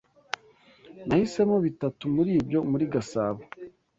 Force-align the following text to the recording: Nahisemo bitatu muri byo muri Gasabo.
Nahisemo 1.07 1.57
bitatu 1.65 2.03
muri 2.15 2.31
byo 2.47 2.59
muri 2.71 2.85
Gasabo. 2.93 3.41